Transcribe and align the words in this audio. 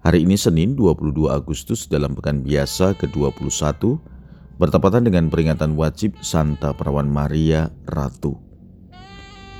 Hari 0.00 0.24
ini 0.24 0.32
Senin 0.32 0.80
22 0.80 1.28
Agustus 1.28 1.84
dalam 1.84 2.16
pekan 2.16 2.40
biasa 2.40 2.96
ke-21 2.96 4.00
bertepatan 4.56 5.04
dengan 5.04 5.28
peringatan 5.28 5.76
wajib 5.76 6.16
Santa 6.24 6.72
Perawan 6.72 7.04
Maria 7.04 7.68
Ratu. 7.84 8.40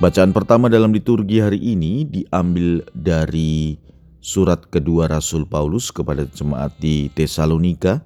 Bacaan 0.01 0.33
pertama 0.33 0.65
dalam 0.65 0.97
liturgi 0.97 1.45
hari 1.45 1.61
ini 1.61 2.09
diambil 2.09 2.81
dari 2.97 3.77
Surat 4.17 4.65
kedua 4.65 5.05
Rasul 5.05 5.45
Paulus 5.45 5.93
kepada 5.93 6.25
jemaat 6.25 6.73
di 6.81 7.13
Tesalonika, 7.13 8.01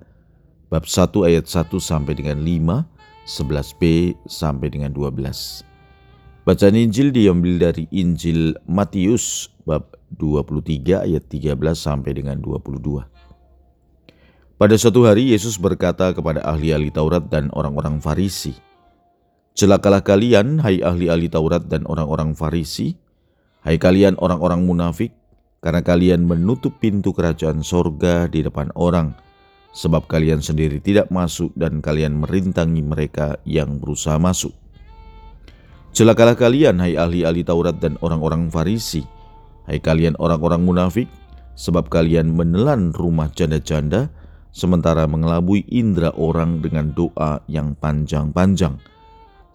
bab 0.68 0.84
1 0.84 1.16
ayat 1.24 1.48
1 1.48 1.72
sampai 1.80 2.20
dengan 2.20 2.44
5, 2.44 2.84
11b 3.32 4.12
sampai 4.28 4.76
dengan 4.76 4.92
12. 4.92 5.64
Bacaan 6.44 6.76
Injil 6.76 7.16
diambil 7.16 7.72
dari 7.72 7.88
Injil 7.96 8.60
Matius 8.68 9.56
bab 9.64 9.96
23 10.18 11.06
ayat 11.06 11.24
13 11.28 11.56
sampai 11.76 12.12
dengan 12.16 12.40
22. 12.40 13.06
Pada 14.56 14.76
suatu 14.80 15.04
hari 15.04 15.36
Yesus 15.36 15.60
berkata 15.60 16.16
kepada 16.16 16.40
ahli-ahli 16.48 16.88
Taurat 16.88 17.28
dan 17.28 17.52
orang-orang 17.52 18.00
Farisi, 18.00 18.56
Celakalah 19.56 20.04
kalian, 20.04 20.60
hai 20.60 20.84
ahli-ahli 20.84 21.32
Taurat 21.32 21.64
dan 21.72 21.88
orang-orang 21.88 22.36
Farisi, 22.36 23.00
hai 23.64 23.80
kalian 23.80 24.20
orang-orang 24.20 24.68
munafik, 24.68 25.16
karena 25.64 25.80
kalian 25.80 26.28
menutup 26.28 26.76
pintu 26.84 27.16
kerajaan 27.16 27.64
sorga 27.64 28.28
di 28.28 28.44
depan 28.44 28.68
orang, 28.76 29.16
sebab 29.72 30.12
kalian 30.12 30.44
sendiri 30.44 30.84
tidak 30.84 31.08
masuk 31.08 31.56
dan 31.56 31.80
kalian 31.80 32.20
merintangi 32.20 32.84
mereka 32.84 33.40
yang 33.48 33.80
berusaha 33.80 34.20
masuk. 34.20 34.52
Celakalah 35.96 36.36
kalian, 36.36 36.76
hai 36.84 37.00
ahli-ahli 37.00 37.48
Taurat 37.48 37.80
dan 37.80 37.96
orang-orang 38.04 38.52
Farisi, 38.52 39.08
hai 39.66 39.82
kalian 39.82 40.18
orang-orang 40.18 40.62
munafik, 40.66 41.10
sebab 41.58 41.90
kalian 41.90 42.34
menelan 42.34 42.94
rumah 42.94 43.30
janda-janda, 43.34 44.10
sementara 44.56 45.04
mengelabui 45.06 45.68
indera 45.68 46.16
orang 46.16 46.64
dengan 46.64 46.96
doa 46.96 47.44
yang 47.52 47.76
panjang-panjang. 47.76 48.80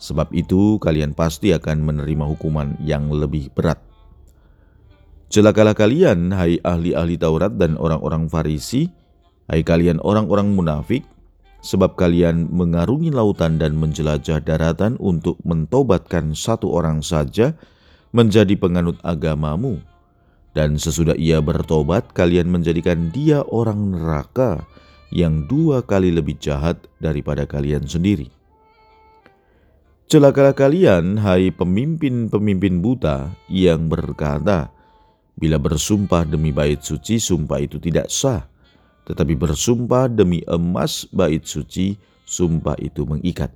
Sebab 0.01 0.33
itu 0.33 0.81
kalian 0.81 1.13
pasti 1.13 1.53
akan 1.53 1.85
menerima 1.85 2.25
hukuman 2.25 2.77
yang 2.81 3.13
lebih 3.13 3.53
berat. 3.53 3.81
Celakalah 5.31 5.77
kalian, 5.77 6.35
hai 6.35 6.59
ahli-ahli 6.59 7.15
Taurat 7.21 7.55
dan 7.55 7.79
orang-orang 7.79 8.27
Farisi, 8.27 8.91
hai 9.47 9.63
kalian 9.63 10.03
orang-orang 10.03 10.57
munafik, 10.57 11.07
sebab 11.61 11.95
kalian 11.95 12.49
mengarungi 12.49 13.13
lautan 13.13 13.61
dan 13.61 13.77
menjelajah 13.77 14.41
daratan 14.41 14.97
untuk 14.99 15.37
mentobatkan 15.45 16.33
satu 16.33 16.73
orang 16.73 17.05
saja 17.05 17.53
menjadi 18.11 18.57
penganut 18.57 18.97
agamamu. 19.05 19.79
Dan 20.51 20.77
sesudah 20.79 21.15
ia 21.15 21.39
bertobat, 21.39 22.11
kalian 22.11 22.51
menjadikan 22.51 23.15
dia 23.15 23.47
orang 23.47 23.95
neraka 23.95 24.67
yang 25.15 25.47
dua 25.47 25.83
kali 25.87 26.11
lebih 26.11 26.39
jahat 26.43 26.79
daripada 26.99 27.47
kalian 27.47 27.87
sendiri. 27.87 28.31
Celakalah 30.11 30.59
kalian, 30.59 31.23
hai 31.23 31.55
pemimpin-pemimpin 31.55 32.83
buta 32.83 33.31
yang 33.47 33.87
berkata, 33.87 34.75
Bila 35.41 35.57
bersumpah 35.57 36.29
demi 36.29 36.53
bait 36.53 36.85
suci, 36.85 37.17
sumpah 37.17 37.65
itu 37.65 37.81
tidak 37.81 38.13
sah. 38.13 38.45
Tetapi 39.09 39.39
bersumpah 39.41 40.11
demi 40.13 40.45
emas 40.45 41.09
bait 41.09 41.41
suci, 41.47 41.97
sumpah 42.29 42.77
itu 42.77 43.09
mengikat. 43.09 43.49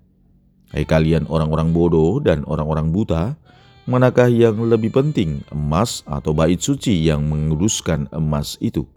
Hai 0.72 0.88
kalian 0.88 1.28
orang-orang 1.28 1.77
bodoh 1.77 2.25
dan 2.25 2.41
orang-orang 2.49 2.88
buta, 2.88 3.37
manakah 3.84 4.33
yang 4.33 4.56
lebih 4.65 4.93
penting, 4.93 5.45
emas 5.53 6.00
atau 6.09 6.33
bait 6.33 6.56
suci 6.56 7.05
yang 7.05 7.25
menguduskan 7.28 8.09
emas 8.12 8.56
itu? 8.61 8.89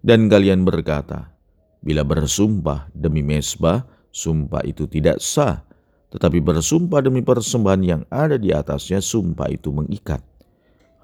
Dan 0.00 0.26
kalian 0.32 0.64
berkata, 0.64 1.30
bila 1.84 2.02
bersumpah 2.02 2.88
demi 2.96 3.20
mesbah, 3.20 3.84
sumpah 4.10 4.64
itu 4.64 4.88
tidak 4.88 5.20
sah, 5.20 5.62
tetapi 6.10 6.40
bersumpah 6.40 7.04
demi 7.04 7.20
persembahan 7.20 7.82
yang 7.84 8.02
ada 8.08 8.40
di 8.40 8.50
atasnya, 8.50 9.04
sumpah 9.04 9.52
itu 9.52 9.70
mengikat. 9.70 10.24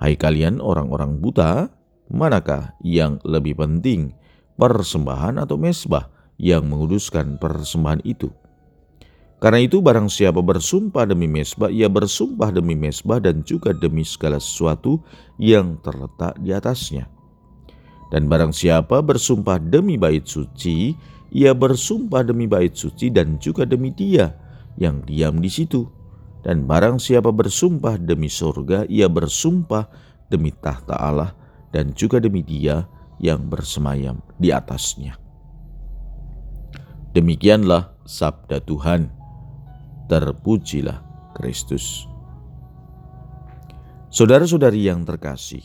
Hai 0.00 0.16
kalian 0.16 0.58
orang-orang 0.58 1.20
buta, 1.20 1.68
manakah 2.08 2.72
yang 2.80 3.20
lebih 3.22 3.58
penting, 3.58 4.16
persembahan 4.56 5.36
atau 5.38 5.60
mesbah 5.60 6.08
yang 6.40 6.64
menguduskan 6.66 7.36
persembahan 7.36 8.02
itu? 8.02 8.32
Karena 9.38 9.62
itu 9.62 9.78
barang 9.78 10.10
siapa 10.10 10.42
bersumpah 10.42 11.06
demi 11.06 11.30
mesbah, 11.30 11.70
ia 11.70 11.86
bersumpah 11.86 12.50
demi 12.50 12.74
mesbah 12.74 13.22
dan 13.22 13.46
juga 13.46 13.70
demi 13.70 14.02
segala 14.02 14.42
sesuatu 14.42 14.98
yang 15.38 15.78
terletak 15.78 16.34
di 16.42 16.50
atasnya. 16.50 17.06
Dan 18.10 18.26
barang 18.26 18.50
siapa 18.50 18.98
bersumpah 18.98 19.62
demi 19.62 19.94
bait 19.94 20.26
suci, 20.26 20.98
ia 21.30 21.54
bersumpah 21.54 22.26
demi 22.26 22.50
bait 22.50 22.74
suci 22.74 23.14
dan 23.14 23.38
juga 23.38 23.62
demi 23.62 23.94
dia 23.94 24.34
yang 24.74 25.06
diam 25.06 25.38
di 25.38 25.46
situ 25.52 25.86
dan 26.42 26.64
barang 26.70 27.02
siapa 27.02 27.34
bersumpah 27.34 27.98
demi 27.98 28.30
surga, 28.30 28.86
ia 28.86 29.10
bersumpah 29.10 29.90
demi 30.30 30.54
tahta 30.54 30.94
Allah 30.94 31.34
dan 31.74 31.90
juga 31.92 32.22
demi 32.22 32.46
dia 32.46 32.86
yang 33.18 33.50
bersemayam 33.50 34.22
di 34.38 34.54
atasnya. 34.54 35.18
Demikianlah 37.12 37.98
sabda 38.06 38.62
Tuhan. 38.62 39.17
Terpujilah 40.08 41.04
Kristus. 41.36 42.08
Saudara-saudari 44.08 44.88
yang 44.88 45.04
terkasih, 45.04 45.60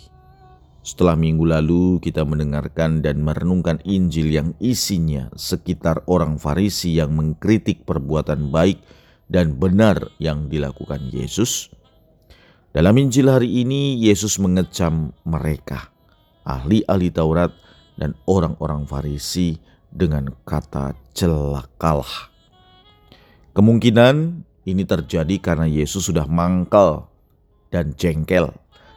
setelah 0.84 1.16
minggu 1.16 1.48
lalu 1.48 2.04
kita 2.04 2.28
mendengarkan 2.28 3.00
dan 3.00 3.24
merenungkan 3.24 3.80
Injil 3.88 4.36
yang 4.36 4.52
isinya 4.60 5.32
sekitar 5.40 6.04
orang 6.12 6.36
Farisi 6.36 7.00
yang 7.00 7.16
mengkritik 7.16 7.88
perbuatan 7.88 8.52
baik 8.52 8.84
dan 9.32 9.56
benar 9.56 10.12
yang 10.20 10.52
dilakukan 10.52 11.08
Yesus. 11.08 11.72
Dalam 12.76 13.00
Injil 13.00 13.32
hari 13.32 13.64
ini, 13.64 13.96
Yesus 13.96 14.44
mengecam 14.44 15.16
mereka, 15.24 15.88
ahli-ahli 16.44 17.16
Taurat 17.16 17.56
dan 17.96 18.12
orang-orang 18.28 18.84
Farisi, 18.84 19.56
dengan 19.88 20.36
kata 20.44 20.98
celakalah. 21.16 22.33
Kemungkinan 23.54 24.42
ini 24.66 24.82
terjadi 24.82 25.38
karena 25.38 25.70
Yesus 25.70 26.10
sudah 26.10 26.26
mangkal 26.26 27.06
dan 27.70 27.94
jengkel 27.94 28.50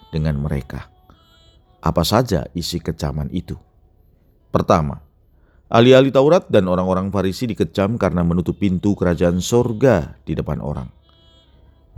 dengan 0.08 0.40
mereka. 0.40 0.88
Apa 1.84 2.00
saja 2.08 2.48
isi 2.56 2.80
kecaman 2.80 3.28
itu? 3.36 3.60
Pertama, 4.48 5.04
Ahli-ahli 5.68 6.08
Taurat 6.08 6.48
dan 6.48 6.72
orang-orang 6.72 7.12
Farisi 7.12 7.44
dikecam 7.52 8.00
karena 8.00 8.24
menutup 8.24 8.56
pintu 8.56 8.96
kerajaan 8.96 9.44
sorga 9.44 10.16
di 10.24 10.32
depan 10.32 10.64
orang. 10.64 10.88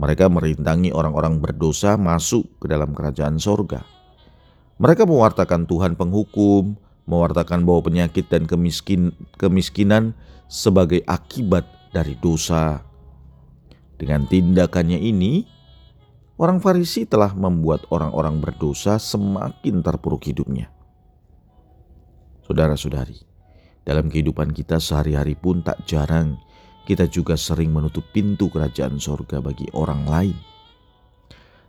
Mereka 0.01 0.27
merintangi 0.27 0.91
orang-orang 0.91 1.39
berdosa 1.39 1.95
masuk 1.95 2.59
ke 2.59 2.67
dalam 2.67 2.91
kerajaan 2.91 3.39
sorga. 3.39 3.87
Mereka 4.83 5.07
mewartakan 5.07 5.63
Tuhan 5.63 5.95
penghukum, 5.95 6.75
mewartakan 7.07 7.63
bahwa 7.63 7.87
penyakit 7.87 8.27
dan 8.27 8.49
kemiskin, 8.49 9.15
kemiskinan 9.39 10.11
sebagai 10.51 11.05
akibat 11.07 11.78
dari 11.89 12.17
dosa. 12.17 12.81
Dengan 13.99 14.23
tindakannya 14.29 14.95
ini, 14.95 15.43
orang 16.39 16.63
Farisi 16.63 17.03
telah 17.03 17.35
membuat 17.35 17.83
orang-orang 17.91 18.39
berdosa 18.39 18.95
semakin 18.95 19.83
terpuruk 19.83 20.23
hidupnya. 20.23 20.71
Saudara-saudari, 22.47 23.19
dalam 23.83 24.07
kehidupan 24.07 24.55
kita 24.55 24.79
sehari-hari 24.79 25.35
pun 25.35 25.61
tak 25.61 25.83
jarang 25.85 26.39
kita 26.89 27.05
juga 27.05 27.37
sering 27.37 27.69
menutup 27.69 28.01
pintu 28.09 28.49
kerajaan 28.49 28.97
sorga 28.97 29.37
bagi 29.37 29.69
orang 29.77 30.09
lain. 30.09 30.37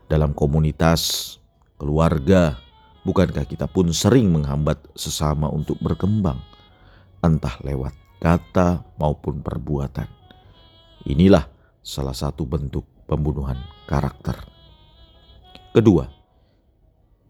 Dalam 0.08 0.32
komunitas, 0.32 1.36
keluarga, 1.76 2.56
bukankah 3.04 3.44
kita 3.44 3.68
pun 3.68 3.92
sering 3.92 4.32
menghambat 4.32 4.80
sesama 4.96 5.52
untuk 5.52 5.76
berkembang, 5.84 6.40
entah 7.20 7.52
lewat 7.60 7.92
kata 8.20 8.84
maupun 9.00 9.40
perbuatan. 9.40 10.06
Inilah 11.08 11.48
salah 11.80 12.14
satu 12.14 12.44
bentuk 12.44 12.84
pembunuhan 13.08 13.56
karakter. 13.88 14.36
Kedua, 15.72 16.20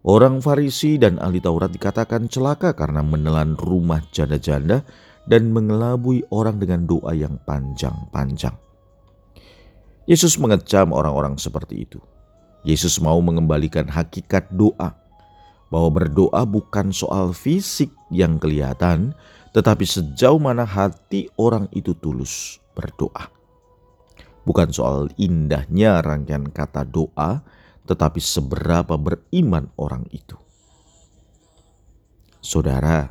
Orang 0.00 0.40
Farisi 0.40 0.96
dan 0.96 1.20
ahli 1.20 1.44
Taurat 1.44 1.68
dikatakan 1.68 2.24
celaka 2.24 2.72
karena 2.72 3.04
menelan 3.04 3.52
rumah 3.52 4.00
janda-janda 4.08 4.80
dan 5.28 5.52
mengelabui 5.52 6.24
orang 6.32 6.56
dengan 6.56 6.88
doa 6.88 7.12
yang 7.12 7.36
panjang-panjang. 7.44 8.56
Yesus 10.08 10.40
mengecam 10.40 10.96
orang-orang 10.96 11.36
seperti 11.36 11.84
itu. 11.84 12.00
Yesus 12.64 12.96
mau 12.96 13.20
mengembalikan 13.20 13.92
hakikat 13.92 14.48
doa, 14.56 14.96
bahwa 15.68 15.90
berdoa 15.92 16.48
bukan 16.48 16.96
soal 16.96 17.36
fisik 17.36 17.92
yang 18.08 18.40
kelihatan, 18.40 19.12
tetapi 19.50 19.82
sejauh 19.82 20.38
mana 20.38 20.62
hati 20.62 21.26
orang 21.34 21.66
itu 21.74 21.94
tulus 21.98 22.62
berdoa. 22.74 23.30
Bukan 24.46 24.70
soal 24.72 25.10
indahnya 25.20 26.00
rangkaian 26.00 26.48
kata 26.48 26.86
doa, 26.86 27.42
tetapi 27.84 28.22
seberapa 28.22 28.94
beriman 28.94 29.68
orang 29.76 30.06
itu. 30.14 30.38
Saudara, 32.40 33.10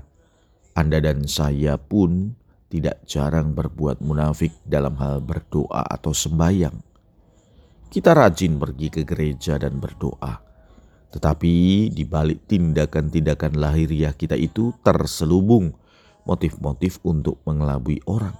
Anda 0.73 1.03
dan 1.03 1.27
saya 1.29 1.77
pun 1.77 2.33
tidak 2.71 3.03
jarang 3.05 3.53
berbuat 3.53 4.01
munafik 4.01 4.55
dalam 4.65 4.97
hal 4.97 5.21
berdoa 5.21 5.85
atau 5.85 6.15
sembahyang. 6.15 6.73
Kita 7.89 8.13
rajin 8.13 8.57
pergi 8.57 8.87
ke 8.89 9.01
gereja 9.05 9.57
dan 9.57 9.81
berdoa, 9.81 10.37
tetapi 11.09 11.89
di 11.89 12.05
balik 12.05 12.45
tindakan-tindakan 12.45 13.57
lahiriah 13.57 14.13
kita 14.13 14.37
itu 14.37 14.73
terselubung 14.85 15.73
motif-motif 16.29 17.01
untuk 17.01 17.41
mengelabui 17.49 18.05
orang. 18.05 18.37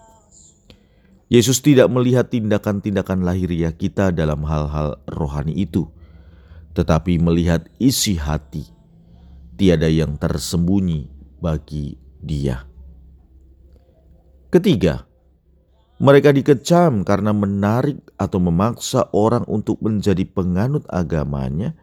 Yesus 1.29 1.61
tidak 1.61 1.89
melihat 1.89 2.29
tindakan-tindakan 2.29 3.25
lahiriah 3.25 3.73
kita 3.73 4.13
dalam 4.13 4.45
hal-hal 4.45 5.01
rohani 5.09 5.57
itu, 5.57 5.89
tetapi 6.77 7.17
melihat 7.17 7.65
isi 7.81 8.17
hati. 8.17 8.65
Tiada 9.57 9.89
yang 9.91 10.15
tersembunyi 10.15 11.09
bagi 11.37 11.99
dia. 12.23 12.63
Ketiga, 14.49 15.05
mereka 15.99 16.31
dikecam 16.31 17.03
karena 17.03 17.35
menarik 17.35 17.99
atau 18.15 18.39
memaksa 18.39 19.11
orang 19.11 19.43
untuk 19.51 19.83
menjadi 19.83 20.23
penganut 20.23 20.87
agamanya, 20.87 21.75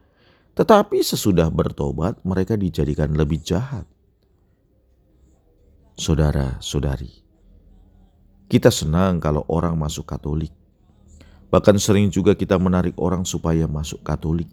tetapi 0.57 1.05
sesudah 1.05 1.53
bertobat 1.53 2.17
mereka 2.25 2.57
dijadikan 2.57 3.13
lebih 3.13 3.45
jahat. 3.45 3.85
Saudara-saudari, 5.97 7.09
kita 8.53 8.69
senang 8.69 9.17
kalau 9.17 9.49
orang 9.49 9.81
masuk 9.81 10.05
Katolik. 10.05 10.53
Bahkan 11.49 11.81
sering 11.81 12.13
juga 12.13 12.37
kita 12.37 12.61
menarik 12.61 13.01
orang 13.01 13.25
supaya 13.25 13.65
masuk 13.65 14.05
Katolik. 14.05 14.45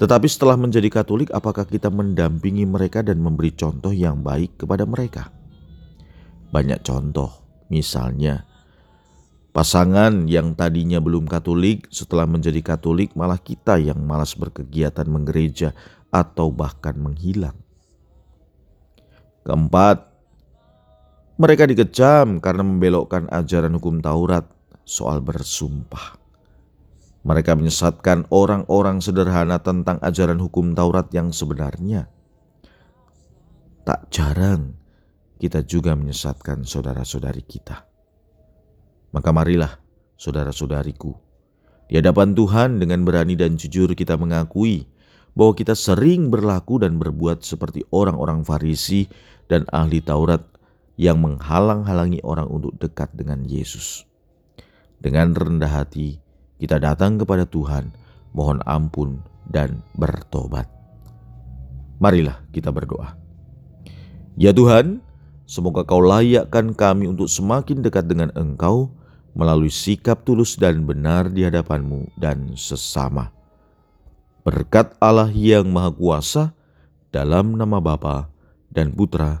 Tetapi 0.00 0.24
setelah 0.32 0.56
menjadi 0.56 0.88
Katolik, 0.88 1.28
apakah 1.28 1.68
kita 1.68 1.92
mendampingi 1.92 2.64
mereka 2.64 3.04
dan 3.04 3.20
memberi 3.20 3.52
contoh 3.52 3.92
yang 3.92 4.24
baik 4.24 4.64
kepada 4.64 4.88
mereka? 4.88 5.28
Banyak 6.48 6.88
contoh, 6.88 7.44
misalnya 7.68 8.48
pasangan 9.52 10.24
yang 10.24 10.56
tadinya 10.56 11.04
belum 11.04 11.28
Katolik, 11.28 11.84
setelah 11.92 12.24
menjadi 12.24 12.64
Katolik, 12.64 13.12
malah 13.12 13.36
kita 13.36 13.76
yang 13.76 14.00
malas 14.00 14.32
berkegiatan 14.32 15.04
menggereja 15.04 15.76
atau 16.08 16.48
bahkan 16.48 16.96
menghilang. 16.96 17.60
Keempat, 19.44 20.09
mereka 21.40 21.64
dikecam 21.64 22.36
karena 22.36 22.60
membelokkan 22.60 23.24
ajaran 23.32 23.72
hukum 23.80 24.04
Taurat 24.04 24.44
soal 24.84 25.24
bersumpah. 25.24 26.20
Mereka 27.24 27.56
menyesatkan 27.56 28.28
orang-orang 28.28 29.00
sederhana 29.00 29.56
tentang 29.64 29.96
ajaran 30.04 30.36
hukum 30.36 30.76
Taurat 30.76 31.08
yang 31.16 31.32
sebenarnya. 31.32 32.12
Tak 33.88 34.12
jarang 34.12 34.76
kita 35.40 35.64
juga 35.64 35.96
menyesatkan 35.96 36.68
saudara-saudari 36.68 37.40
kita. 37.48 37.88
Maka 39.16 39.32
marilah 39.32 39.80
saudara-saudariku, 40.20 41.16
di 41.88 41.96
hadapan 41.96 42.36
Tuhan 42.36 42.76
dengan 42.76 43.00
berani 43.08 43.34
dan 43.40 43.56
jujur 43.56 43.96
kita 43.96 44.20
mengakui 44.20 44.84
bahwa 45.32 45.56
kita 45.56 45.72
sering 45.72 46.28
berlaku 46.28 46.84
dan 46.84 47.00
berbuat 47.00 47.40
seperti 47.40 47.88
orang-orang 47.96 48.44
Farisi 48.44 49.08
dan 49.48 49.64
ahli 49.72 50.04
Taurat 50.04 50.59
yang 51.00 51.16
menghalang-halangi 51.24 52.20
orang 52.20 52.44
untuk 52.52 52.76
dekat 52.76 53.08
dengan 53.16 53.40
Yesus. 53.48 54.04
Dengan 55.00 55.32
rendah 55.32 55.80
hati, 55.80 56.20
kita 56.60 56.76
datang 56.76 57.16
kepada 57.16 57.48
Tuhan, 57.48 57.96
mohon 58.36 58.60
ampun 58.68 59.24
dan 59.48 59.80
bertobat. 59.96 60.68
Marilah 61.96 62.44
kita 62.52 62.68
berdoa. 62.68 63.16
Ya 64.36 64.52
Tuhan, 64.52 65.00
semoga 65.48 65.88
Kau 65.88 66.04
layakkan 66.04 66.76
kami 66.76 67.08
untuk 67.08 67.32
semakin 67.32 67.80
dekat 67.80 68.04
dengan 68.04 68.28
Engkau 68.36 68.92
melalui 69.32 69.72
sikap 69.72 70.20
tulus 70.28 70.60
dan 70.60 70.84
benar 70.84 71.32
di 71.32 71.48
hadapanmu 71.48 72.12
dan 72.20 72.52
sesama. 72.60 73.32
Berkat 74.44 75.00
Allah 75.00 75.32
yang 75.32 75.64
Maha 75.72 75.96
Kuasa, 75.96 76.44
dalam 77.08 77.56
nama 77.56 77.80
Bapa 77.80 78.28
dan 78.68 78.92
Putra 78.92 79.40